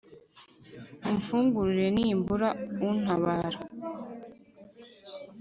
[1.09, 2.49] umfungurire; nimbura
[2.87, 3.59] untabara